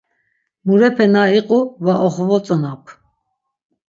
Murepe 0.65 1.05
na 1.13 1.21
iqu 1.39 1.59
va 1.85 1.93
oxovotzonap. 2.07 2.83